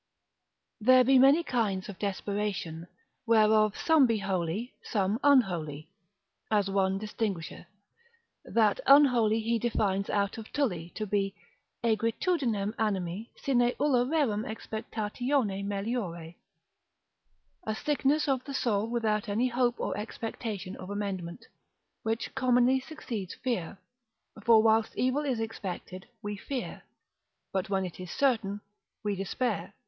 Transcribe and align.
There 0.79 1.03
be 1.03 1.19
many 1.19 1.43
kinds 1.43 1.87
of 1.87 1.99
desperation, 1.99 2.87
whereof 3.27 3.77
some 3.77 4.07
be 4.07 4.17
holy, 4.17 4.73
some 4.81 5.19
unholy, 5.23 5.91
as 6.49 6.71
one 6.71 6.97
distinguisheth; 6.97 7.67
that 8.43 8.79
unholy 8.87 9.41
he 9.41 9.59
defines 9.59 10.09
out 10.09 10.39
of 10.39 10.51
Tully 10.51 10.89
to 10.95 11.05
be 11.05 11.35
Aegritudinem 11.83 12.73
animi 12.79 13.29
sine 13.35 13.73
ulla 13.79 14.03
rerum 14.03 14.43
expectatione 14.43 15.63
meliore, 15.63 16.33
a 17.67 17.75
sickness 17.75 18.27
of 18.27 18.43
the 18.45 18.55
soul 18.55 18.87
without 18.89 19.29
any 19.29 19.49
hope 19.49 19.79
or 19.79 19.95
expectation 19.95 20.75
of 20.77 20.89
amendment; 20.89 21.45
which 22.01 22.33
commonly 22.33 22.79
succeeds 22.79 23.35
fear; 23.35 23.77
for 24.43 24.63
whilst 24.63 24.97
evil 24.97 25.23
is 25.25 25.39
expected, 25.39 26.07
we 26.23 26.35
fear: 26.37 26.81
but 27.53 27.69
when 27.69 27.85
it 27.85 27.99
is 27.99 28.09
certain, 28.09 28.61
we 29.03 29.15
despair. 29.15 29.73